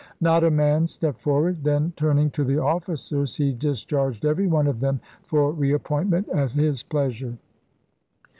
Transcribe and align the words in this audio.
Not 0.19 0.43
a 0.43 0.49
man 0.49 0.87
stepped 0.87 1.19
forward. 1.21 1.63
Then, 1.63 1.93
turning 1.95 2.31
to 2.31 2.43
the 2.43 2.57
officers, 2.57 3.35
he 3.35 3.53
discharged 3.53 4.25
every 4.25 4.47
one 4.47 4.65
of 4.65 4.79
them 4.79 4.99
for 5.21 5.51
re 5.51 5.73
appointment 5.73 6.27
at 6.29 6.53
his 6.53 6.81
pleasure. 6.81 7.37